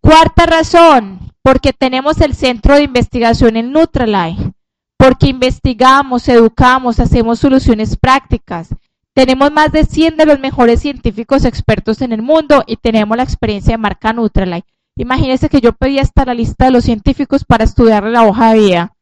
Cuarta 0.00 0.44
razón, 0.44 1.32
porque 1.42 1.72
tenemos 1.72 2.20
el 2.20 2.34
centro 2.34 2.74
de 2.74 2.82
investigación 2.82 3.56
en 3.56 3.72
Nutralife, 3.72 4.52
porque 4.98 5.28
investigamos, 5.28 6.28
educamos, 6.28 7.00
hacemos 7.00 7.38
soluciones 7.38 7.96
prácticas, 7.96 8.74
tenemos 9.14 9.50
más 9.50 9.72
de 9.72 9.84
100 9.84 10.16
de 10.16 10.26
los 10.26 10.38
mejores 10.38 10.80
científicos 10.80 11.44
expertos 11.44 12.00
en 12.00 12.12
el 12.12 12.22
mundo 12.22 12.62
y 12.66 12.76
tenemos 12.76 13.16
la 13.16 13.24
experiencia 13.24 13.72
de 13.72 13.78
marca 13.78 14.12
Nutralight. 14.12 14.64
Imagínense 14.96 15.48
que 15.48 15.60
yo 15.60 15.72
pedí 15.72 15.98
hasta 15.98 16.24
la 16.24 16.34
lista 16.34 16.66
de 16.66 16.70
los 16.70 16.84
científicos 16.84 17.44
para 17.44 17.64
estudiar 17.64 18.04
la 18.04 18.24
hoja 18.24 18.52
de 18.52 18.58
vida. 18.58 18.96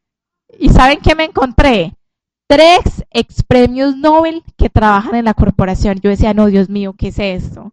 ¿Y 0.58 0.70
saben 0.70 1.00
qué 1.00 1.14
me 1.14 1.24
encontré? 1.24 1.94
Tres 2.48 3.04
ex 3.10 3.42
premios 3.42 3.96
Nobel 3.96 4.42
que 4.56 4.70
trabajan 4.70 5.14
en 5.16 5.26
la 5.26 5.34
corporación. 5.34 6.00
Yo 6.00 6.08
decía, 6.08 6.32
no, 6.32 6.46
Dios 6.46 6.70
mío, 6.70 6.94
¿qué 6.96 7.08
es 7.08 7.18
esto? 7.18 7.72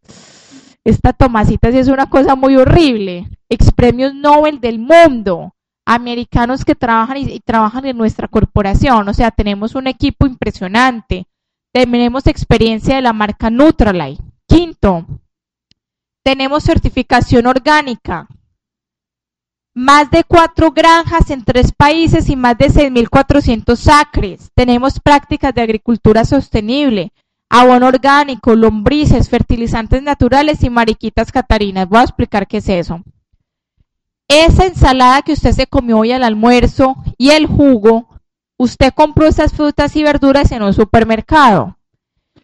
Esta 0.83 1.13
Tomasita 1.13 1.71
sí 1.71 1.77
es 1.77 1.87
una 1.87 2.09
cosa 2.09 2.35
muy 2.35 2.57
horrible. 2.57 3.29
Ex 3.47 3.71
premios 3.71 4.13
Nobel 4.13 4.59
del 4.59 4.79
mundo. 4.79 5.53
Americanos 5.85 6.65
que 6.65 6.75
trabajan 6.75 7.17
y 7.17 7.39
trabajan 7.39 7.85
en 7.85 7.97
nuestra 7.97 8.27
corporación. 8.27 9.07
O 9.07 9.13
sea, 9.13 9.31
tenemos 9.31 9.75
un 9.75 9.87
equipo 9.87 10.25
impresionante 10.25 11.27
tenemos 11.75 12.25
experiencia 12.25 12.95
de 12.95 13.01
la 13.01 13.11
marca 13.11 13.49
Nutralite. 13.49 14.23
Quinto, 14.47 15.05
tenemos 16.23 16.63
certificación 16.63 17.47
orgánica. 17.47 18.29
Más 19.73 20.09
de 20.09 20.23
cuatro 20.23 20.71
granjas 20.71 21.29
en 21.31 21.43
tres 21.43 21.73
países 21.73 22.29
y 22.29 22.37
más 22.37 22.57
de 22.57 22.67
6.400 22.69 23.91
acres. 23.91 24.51
Tenemos 24.55 25.01
prácticas 25.01 25.53
de 25.53 25.63
agricultura 25.63 26.23
sostenible, 26.23 27.11
abono 27.49 27.87
orgánico, 27.87 28.55
lombrices, 28.55 29.27
fertilizantes 29.27 30.01
naturales 30.01 30.63
y 30.63 30.69
mariquitas 30.69 31.29
catarinas. 31.29 31.89
Voy 31.89 31.99
a 31.99 32.03
explicar 32.03 32.47
qué 32.47 32.57
es 32.57 32.69
eso. 32.69 33.01
Esa 34.29 34.65
ensalada 34.65 35.23
que 35.23 35.33
usted 35.33 35.51
se 35.51 35.67
comió 35.67 35.99
hoy 35.99 36.13
al 36.13 36.23
almuerzo 36.23 36.95
y 37.17 37.31
el 37.31 37.47
jugo 37.47 38.14
usted 38.57 38.93
compró 38.93 39.27
esas 39.27 39.53
frutas 39.53 39.95
y 39.95 40.03
verduras 40.03 40.51
en 40.51 40.63
un 40.63 40.73
supermercado. 40.73 41.77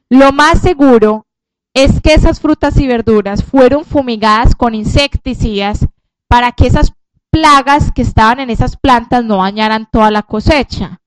Lo 0.09 0.31
más 0.31 0.59
seguro 0.59 1.25
es 1.73 2.01
que 2.01 2.13
esas 2.13 2.39
frutas 2.39 2.77
y 2.77 2.87
verduras 2.87 3.43
fueron 3.43 3.85
fumigadas 3.85 4.55
con 4.55 4.75
insecticidas 4.75 5.87
para 6.27 6.51
que 6.51 6.67
esas 6.67 6.93
plagas 7.29 7.91
que 7.93 8.01
estaban 8.01 8.39
en 8.41 8.49
esas 8.49 8.75
plantas 8.75 9.23
no 9.23 9.37
dañaran 9.37 9.87
toda 9.89 10.11
la 10.11 10.21
cosecha. 10.21 10.99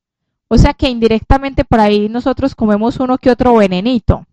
O 0.47 0.57
sea 0.57 0.73
que 0.73 0.89
indirectamente 0.89 1.63
por 1.65 1.79
ahí 1.79 2.09
nosotros 2.09 2.55
comemos 2.55 2.99
uno 2.99 3.17
que 3.17 3.29
otro 3.29 3.55
venenito. 3.55 4.25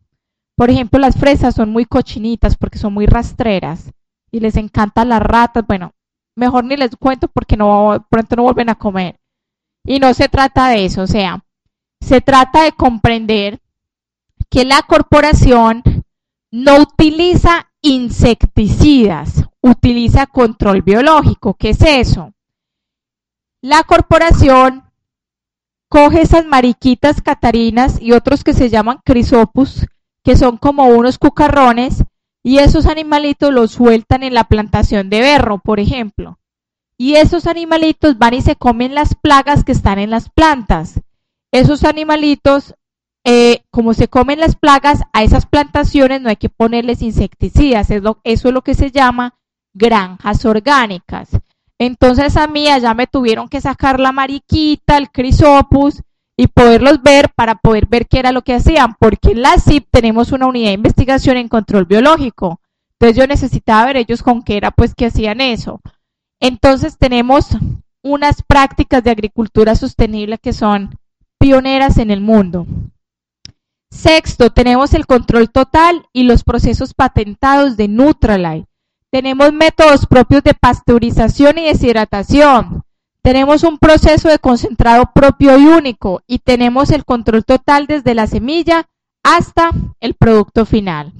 Por 0.56 0.70
ejemplo, 0.70 0.98
las 0.98 1.16
fresas 1.16 1.54
son 1.54 1.70
muy 1.70 1.84
cochinitas 1.84 2.56
porque 2.56 2.78
son 2.78 2.92
muy 2.92 3.06
rastreras 3.06 3.92
y 4.30 4.40
les 4.40 4.56
encantan 4.56 5.08
las 5.08 5.22
ratas. 5.22 5.64
Bueno, 5.66 5.92
mejor 6.36 6.64
ni 6.64 6.76
les 6.76 6.96
cuento 6.96 7.28
porque 7.28 7.56
no 7.56 8.06
pronto 8.10 8.36
no 8.36 8.42
vuelven 8.44 8.68
a 8.68 8.74
comer. 8.74 9.18
Y 9.84 9.98
no 9.98 10.14
se 10.14 10.28
trata 10.28 10.68
de 10.68 10.84
eso, 10.84 11.02
o 11.02 11.06
sea, 11.06 11.44
se 12.00 12.20
trata 12.20 12.62
de 12.62 12.72
comprender 12.72 13.60
que 14.48 14.64
la 14.64 14.82
corporación 14.82 15.82
no 16.50 16.76
utiliza 16.78 17.68
insecticidas, 17.80 19.44
utiliza 19.60 20.26
control 20.26 20.82
biológico. 20.82 21.54
¿Qué 21.54 21.70
es 21.70 21.82
eso? 21.82 22.32
La 23.60 23.82
corporación 23.84 24.84
coge 25.88 26.22
esas 26.22 26.46
mariquitas 26.46 27.22
catarinas 27.22 28.00
y 28.00 28.12
otros 28.12 28.44
que 28.44 28.52
se 28.52 28.70
llaman 28.70 29.00
crisopus, 29.04 29.86
que 30.24 30.36
son 30.36 30.56
como 30.56 30.86
unos 30.86 31.18
cucarrones, 31.18 32.04
y 32.42 32.58
esos 32.58 32.86
animalitos 32.86 33.52
los 33.52 33.72
sueltan 33.72 34.22
en 34.22 34.34
la 34.34 34.44
plantación 34.44 35.10
de 35.10 35.20
berro, 35.20 35.58
por 35.58 35.80
ejemplo. 35.80 36.38
Y 37.02 37.16
esos 37.16 37.48
animalitos 37.48 38.16
van 38.16 38.34
y 38.34 38.42
se 38.42 38.54
comen 38.54 38.94
las 38.94 39.16
plagas 39.16 39.64
que 39.64 39.72
están 39.72 39.98
en 39.98 40.10
las 40.10 40.28
plantas. 40.28 41.00
Esos 41.50 41.82
animalitos, 41.82 42.76
eh, 43.24 43.64
como 43.72 43.92
se 43.92 44.06
comen 44.06 44.38
las 44.38 44.54
plagas, 44.54 45.00
a 45.12 45.24
esas 45.24 45.46
plantaciones 45.46 46.22
no 46.22 46.28
hay 46.28 46.36
que 46.36 46.48
ponerles 46.48 47.02
insecticidas. 47.02 47.90
eso 47.90 48.20
es 48.22 48.44
lo 48.54 48.62
que 48.62 48.74
se 48.74 48.92
llama 48.92 49.34
granjas 49.74 50.44
orgánicas. 50.44 51.30
Entonces 51.76 52.36
a 52.36 52.46
mí 52.46 52.68
allá 52.68 52.94
me 52.94 53.08
tuvieron 53.08 53.48
que 53.48 53.60
sacar 53.60 53.98
la 53.98 54.12
mariquita, 54.12 54.96
el 54.96 55.10
crisopus 55.10 56.02
y 56.36 56.46
poderlos 56.46 57.02
ver 57.02 57.30
para 57.34 57.56
poder 57.56 57.86
ver 57.86 58.06
qué 58.06 58.20
era 58.20 58.30
lo 58.30 58.42
que 58.42 58.54
hacían, 58.54 58.94
porque 59.00 59.32
en 59.32 59.42
la 59.42 59.58
CIP 59.58 59.88
tenemos 59.90 60.30
una 60.30 60.46
unidad 60.46 60.68
de 60.68 60.74
investigación 60.74 61.36
en 61.36 61.48
control 61.48 61.84
biológico. 61.84 62.60
Entonces 62.92 63.16
yo 63.16 63.26
necesitaba 63.26 63.86
ver 63.86 63.96
ellos 63.96 64.22
con 64.22 64.44
qué 64.44 64.56
era 64.56 64.70
pues 64.70 64.94
que 64.94 65.06
hacían 65.06 65.40
eso. 65.40 65.80
Entonces 66.42 66.98
tenemos 66.98 67.50
unas 68.02 68.42
prácticas 68.42 69.04
de 69.04 69.12
agricultura 69.12 69.76
sostenible 69.76 70.38
que 70.38 70.52
son 70.52 70.98
pioneras 71.38 71.98
en 71.98 72.10
el 72.10 72.20
mundo. 72.20 72.66
Sexto, 73.92 74.50
tenemos 74.50 74.92
el 74.92 75.06
control 75.06 75.50
total 75.50 76.04
y 76.12 76.24
los 76.24 76.42
procesos 76.42 76.94
patentados 76.94 77.76
de 77.76 77.86
Nutralite. 77.86 78.66
Tenemos 79.10 79.52
métodos 79.52 80.04
propios 80.06 80.42
de 80.42 80.54
pasteurización 80.54 81.58
y 81.58 81.66
deshidratación. 81.66 82.82
Tenemos 83.22 83.62
un 83.62 83.78
proceso 83.78 84.28
de 84.28 84.40
concentrado 84.40 85.12
propio 85.14 85.56
y 85.56 85.66
único 85.66 86.22
y 86.26 86.40
tenemos 86.40 86.90
el 86.90 87.04
control 87.04 87.44
total 87.44 87.86
desde 87.86 88.16
la 88.16 88.26
semilla 88.26 88.88
hasta 89.22 89.70
el 90.00 90.14
producto 90.14 90.66
final. 90.66 91.12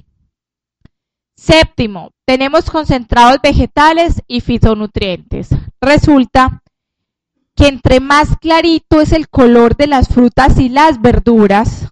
Séptimo, 1.43 2.11
tenemos 2.25 2.71
concentrados 2.71 3.37
vegetales 3.43 4.21
y 4.29 4.39
fitonutrientes. 4.39 5.49
Resulta 5.81 6.63
que 7.53 7.67
entre 7.67 7.99
más 7.99 8.37
clarito 8.37 9.01
es 9.01 9.11
el 9.11 9.27
color 9.27 9.75
de 9.75 9.87
las 9.87 10.07
frutas 10.07 10.57
y 10.57 10.69
las 10.69 11.01
verduras, 11.01 11.89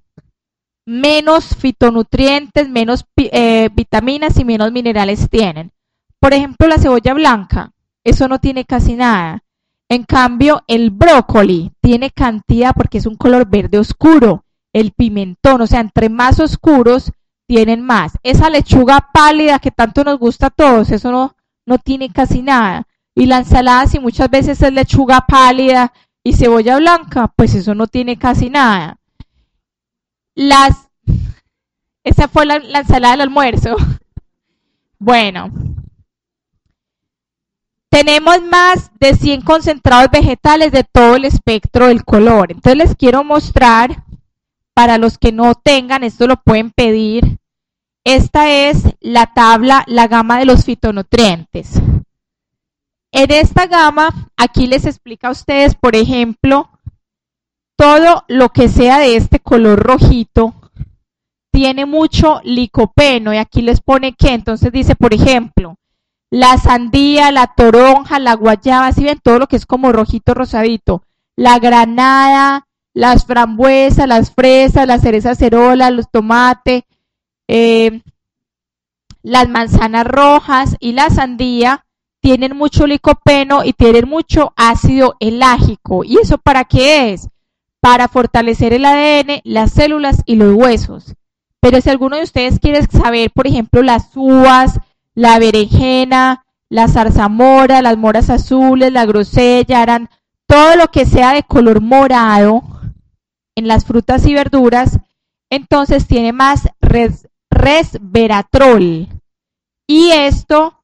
menos 0.86 1.53
fitonutrientes, 1.53 2.70
menos 2.70 3.03
eh, 3.17 3.70
vitaminas 3.74 4.39
y 4.39 4.46
menos 4.46 4.72
minerales 4.72 5.29
tienen. 5.29 5.74
Por 6.22 6.34
ejemplo, 6.34 6.70
la 6.70 6.77
cebolla 6.77 7.13
blanca, 7.13 7.74
eso 8.05 8.29
no 8.29 8.39
tiene 8.39 8.63
casi 8.63 8.96
nada. 8.96 9.43
En 9.89 10.05
cambio, 10.05 10.63
el 10.67 10.91
brócoli 10.91 11.74
tiene 11.81 12.10
cantidad 12.12 12.74
porque 12.74 13.00
es 13.00 13.05
un 13.05 13.17
color 13.17 13.50
verde 13.50 13.79
oscuro. 13.79 14.46
El 14.72 14.93
pimentón, 14.93 15.60
o 15.60 15.67
sea, 15.67 15.81
entre 15.81 16.08
más 16.08 16.39
oscuros, 16.39 17.12
tienen 17.51 17.81
más. 17.81 18.13
Esa 18.24 18.50
lechuga 18.50 19.10
pálida 19.13 19.60
que 19.60 19.72
tanto 19.72 20.05
nos 20.05 20.17
gusta 20.17 20.46
a 20.46 20.51
todos, 20.51 20.89
eso 20.89 21.12
no, 21.12 21.36
no 21.65 21.79
tiene 21.79 22.10
casi 22.10 22.41
nada. 22.41 22.88
Y 23.13 23.25
la 23.25 23.39
ensalada, 23.39 23.88
si 23.88 24.00
muchas 24.00 24.29
veces 24.29 24.62
es 24.62 24.72
lechuga 24.72 25.25
pálida 25.27 25.91
y 26.24 26.31
cebolla 26.31 26.77
blanca, 26.77 27.27
pues 27.36 27.53
eso 27.53 27.75
no 27.75 27.88
tiene 27.88 28.17
casi 28.17 28.50
nada. 28.50 29.00
Las, 30.34 30.88
esa 32.05 32.29
fue 32.29 32.46
la, 32.46 32.60
la 32.60 32.79
ensalada 32.79 33.15
del 33.15 33.22
almuerzo. 33.22 33.75
Bueno, 35.03 35.51
Tenemos 37.89 38.39
más 38.43 38.91
de 39.00 39.15
100 39.15 39.41
concentrados 39.41 40.12
vegetales 40.12 40.72
de 40.72 40.84
todo 40.84 41.15
el 41.15 41.25
espectro 41.25 41.88
del 41.88 42.05
color. 42.05 42.51
Entonces 42.51 42.77
les 42.77 42.96
quiero 42.96 43.24
mostrar, 43.24 44.05
para 44.75 45.00
los 45.00 45.17
que 45.17 45.31
no 45.31 45.55
tengan, 45.55 46.03
esto 46.03 46.27
lo 46.27 46.38
pueden 46.38 46.70
pedir. 46.70 47.40
Esta 48.03 48.50
es 48.50 48.84
la 49.00 49.27
tabla, 49.34 49.84
la 49.88 50.08
gama 50.08 50.39
de 50.39 50.46
los 50.46 50.65
fitonutrientes. 50.65 51.81
En 53.12 53.31
esta 53.31 53.67
gama, 53.67 54.29
aquí 54.38 54.67
les 54.67 54.86
explica 54.86 55.27
a 55.27 55.31
ustedes, 55.31 55.75
por 55.75 55.96
ejemplo, 55.96 56.70
todo 57.75 58.24
lo 58.27 58.50
que 58.50 58.70
sea 58.70 59.00
de 59.00 59.17
este 59.17 59.39
color 59.39 59.79
rojito 59.79 60.53
tiene 61.51 61.86
mucho 61.86 62.39
licopeno 62.43 63.34
y 63.34 63.38
aquí 63.38 63.62
les 63.62 63.81
pone 63.81 64.13
que, 64.13 64.34
entonces 64.34 64.72
dice, 64.72 64.96
por 64.96 65.13
ejemplo, 65.13 65.75
la 66.31 66.58
sandía, 66.58 67.31
la 67.31 67.48
toronja, 67.48 68.17
la 68.20 68.36
guayaba, 68.36 68.93
si 68.93 69.03
ven 69.03 69.20
todo 69.22 69.39
lo 69.39 69.48
que 69.48 69.58
es 69.58 69.65
como 69.65 69.91
rojito 69.91 70.34
rosadito, 70.34 71.03
la 71.36 71.60
granada, 71.60 72.67
las 72.93 73.25
frambuesas, 73.25 74.08
las 74.08 74.31
fresas, 74.31 74.88
las 74.88 75.01
cerezas 75.01 75.38
cerolas, 75.38 75.91
los 75.91 76.10
tomates, 76.10 76.84
eh, 77.53 78.01
las 79.24 79.50
manzanas 79.50 80.08
rojas 80.08 80.77
y 80.79 80.93
la 80.93 81.10
sandía 81.10 81.86
tienen 82.22 82.55
mucho 82.55 82.88
licopeno 82.88 83.65
y 83.65 83.74
tienen 83.74 84.08
mucho 84.08 84.53
ácido 84.55 85.15
elágico. 85.20 86.05
¿Y 86.05 86.17
eso 86.17 86.38
para 86.38 86.63
qué 86.63 87.12
es? 87.12 87.27
Para 87.81 88.08
fortalecer 88.08 88.72
el 88.72 88.86
ADN, 88.86 89.41
las 89.43 89.74
células 89.74 90.24
y 90.25 90.38
los 90.38 90.53
huesos. 90.53 91.13
Pero 91.60 91.81
si 91.81 91.89
alguno 91.89 92.15
de 92.15 92.24
ustedes 92.24 92.58
quiere 92.58 92.84
saber, 92.84 93.31
por 93.31 93.48
ejemplo, 93.48 93.81
las 93.81 94.15
uvas, 94.15 94.79
la 95.13 95.38
berenjena, 95.38 96.46
la 96.70 96.88
zarzamora, 96.88 97.81
las 97.81 97.98
moras 97.98 98.29
azules, 98.29 98.93
la 98.93 99.05
grosella, 99.05 99.81
harán 99.81 100.10
todo 100.48 100.77
lo 100.77 100.88
que 100.88 101.05
sea 101.05 101.34
de 101.34 101.43
color 101.43 101.81
morado 101.81 102.63
en 103.55 103.67
las 103.67 103.84
frutas 103.84 104.25
y 104.25 104.34
verduras, 104.34 105.00
entonces 105.50 106.08
tiene 106.08 106.31
más 106.31 106.70
resveratrol. 107.62 109.08
Y 109.88 110.12
esto 110.12 110.84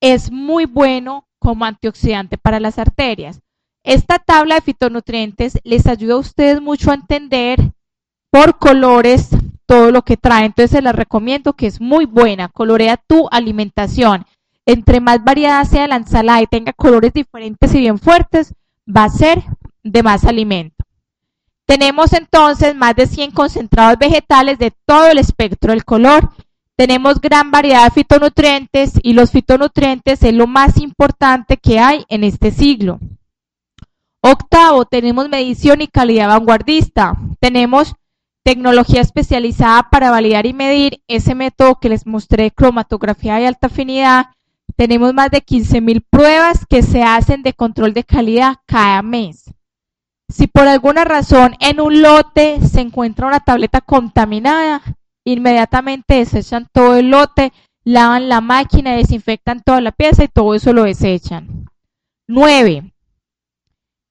es 0.00 0.30
muy 0.30 0.66
bueno 0.66 1.26
como 1.38 1.64
antioxidante 1.64 2.38
para 2.38 2.60
las 2.60 2.78
arterias. 2.78 3.40
Esta 3.84 4.18
tabla 4.18 4.56
de 4.56 4.60
fitonutrientes 4.60 5.58
les 5.64 5.86
ayuda 5.86 6.14
a 6.14 6.18
ustedes 6.18 6.60
mucho 6.60 6.90
a 6.90 6.94
entender 6.94 7.58
por 8.30 8.58
colores 8.58 9.30
todo 9.66 9.90
lo 9.90 10.02
que 10.02 10.16
trae. 10.16 10.44
Entonces 10.44 10.70
se 10.70 10.82
las 10.82 10.94
recomiendo 10.94 11.54
que 11.54 11.66
es 11.66 11.80
muy 11.80 12.04
buena. 12.04 12.48
Colorea 12.48 12.96
tu 12.96 13.28
alimentación. 13.30 14.26
Entre 14.66 15.00
más 15.00 15.24
variada 15.24 15.64
sea 15.64 15.88
la 15.88 15.96
ensalada 15.96 16.42
y 16.42 16.46
tenga 16.46 16.72
colores 16.72 17.12
diferentes 17.12 17.74
y 17.74 17.80
bien 17.80 17.98
fuertes, 17.98 18.54
va 18.86 19.04
a 19.04 19.08
ser 19.08 19.42
de 19.82 20.02
más 20.02 20.24
alimento. 20.24 20.81
Tenemos 21.72 22.12
entonces 22.12 22.74
más 22.74 22.94
de 22.94 23.06
100 23.06 23.30
concentrados 23.30 23.98
vegetales 23.98 24.58
de 24.58 24.72
todo 24.84 25.06
el 25.06 25.16
espectro 25.16 25.72
del 25.72 25.86
color 25.86 26.30
tenemos 26.76 27.20
gran 27.20 27.50
variedad 27.50 27.84
de 27.84 27.90
fitonutrientes 27.90 28.92
y 29.02 29.12
los 29.12 29.30
fitonutrientes 29.30 30.22
es 30.22 30.34
lo 30.34 30.46
más 30.46 30.78
importante 30.78 31.56
que 31.56 31.78
hay 31.78 32.04
en 32.08 32.24
este 32.24 32.50
siglo. 32.50 32.98
Octavo, 34.20 34.84
tenemos 34.84 35.28
medición 35.28 35.80
y 35.80 35.88
calidad 35.88 36.28
vanguardista. 36.28 37.16
Tenemos 37.40 37.94
tecnología 38.42 39.00
especializada 39.00 39.88
para 39.90 40.10
validar 40.10 40.44
y 40.44 40.54
medir 40.54 41.02
ese 41.06 41.34
método 41.34 41.78
que 41.78 41.88
les 41.88 42.06
mostré, 42.06 42.50
cromatografía 42.50 43.36
de 43.36 43.46
alta 43.46 43.68
afinidad. 43.68 44.26
Tenemos 44.76 45.14
más 45.14 45.30
de 45.30 45.42
15.000 45.42 46.04
pruebas 46.10 46.66
que 46.68 46.82
se 46.82 47.02
hacen 47.02 47.42
de 47.42 47.52
control 47.52 47.94
de 47.94 48.04
calidad 48.04 48.56
cada 48.66 49.02
mes. 49.02 49.44
Si 50.32 50.46
por 50.46 50.66
alguna 50.66 51.04
razón 51.04 51.56
en 51.60 51.78
un 51.78 52.00
lote 52.00 52.58
se 52.66 52.80
encuentra 52.80 53.26
una 53.26 53.40
tableta 53.40 53.82
contaminada, 53.82 54.80
inmediatamente 55.24 56.14
desechan 56.14 56.68
todo 56.72 56.96
el 56.96 57.10
lote, 57.10 57.52
lavan 57.84 58.30
la 58.30 58.40
máquina, 58.40 58.94
desinfectan 58.94 59.60
toda 59.60 59.82
la 59.82 59.92
pieza 59.92 60.24
y 60.24 60.28
todo 60.28 60.54
eso 60.54 60.72
lo 60.72 60.84
desechan. 60.84 61.66
9. 62.28 62.94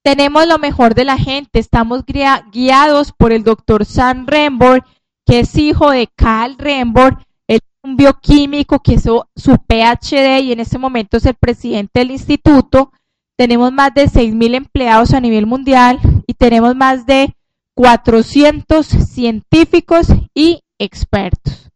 Tenemos 0.04 0.46
lo 0.46 0.58
mejor 0.58 0.94
de 0.94 1.04
la 1.04 1.18
gente, 1.18 1.58
estamos 1.58 2.04
guiados 2.52 3.12
por 3.12 3.32
el 3.32 3.42
doctor 3.42 3.84
Sam 3.84 4.26
Rembor, 4.26 4.84
que 5.26 5.40
es 5.40 5.56
hijo 5.56 5.90
de 5.90 6.06
Carl 6.06 6.56
Rembor, 6.56 7.18
es 7.48 7.60
un 7.82 7.96
bioquímico 7.96 8.78
que 8.78 8.94
hizo 8.94 9.28
su 9.34 9.56
PhD 9.56 10.40
y 10.40 10.52
en 10.52 10.60
este 10.60 10.78
momento 10.78 11.16
es 11.16 11.26
el 11.26 11.34
presidente 11.34 11.98
del 11.98 12.12
instituto. 12.12 12.92
Tenemos 13.36 13.72
más 13.72 13.92
de 13.92 14.04
6.000 14.04 14.54
empleados 14.54 15.14
a 15.14 15.20
nivel 15.20 15.46
mundial 15.46 15.98
y 16.26 16.34
tenemos 16.34 16.74
más 16.76 17.06
de 17.06 17.34
400 17.74 18.86
científicos 18.86 20.06
y 20.34 20.60
expertos. 20.78 21.70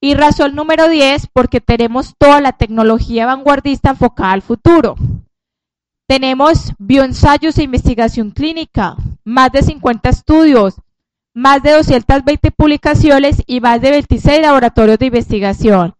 Y 0.00 0.14
razón 0.14 0.54
número 0.54 0.88
10, 0.88 1.28
porque 1.32 1.60
tenemos 1.60 2.14
toda 2.18 2.40
la 2.40 2.52
tecnología 2.52 3.26
vanguardista 3.26 3.90
enfocada 3.90 4.32
al 4.32 4.42
futuro. 4.42 4.96
Tenemos 6.06 6.74
bioensayos 6.78 7.56
e 7.56 7.62
investigación 7.62 8.30
clínica, 8.30 8.96
más 9.24 9.50
de 9.52 9.62
50 9.62 10.10
estudios, 10.10 10.74
más 11.32 11.62
de 11.62 11.72
220 11.72 12.50
publicaciones 12.50 13.42
y 13.46 13.60
más 13.60 13.80
de 13.80 13.92
26 13.92 14.42
laboratorios 14.42 14.98
de 14.98 15.06
investigación. 15.06 15.94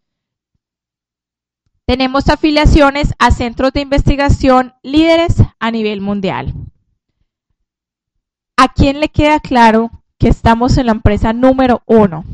Tenemos 1.86 2.28
afiliaciones 2.28 3.12
a 3.18 3.30
centros 3.30 3.72
de 3.72 3.80
investigación 3.80 4.74
líderes 4.82 5.36
a 5.58 5.70
nivel 5.70 6.00
mundial. 6.00 6.54
¿A 8.56 8.68
quién 8.68 9.00
le 9.00 9.08
queda 9.08 9.40
claro 9.40 9.90
que 10.18 10.28
estamos 10.28 10.78
en 10.78 10.86
la 10.86 10.92
empresa 10.92 11.32
número 11.32 11.82
uno? 11.86 12.24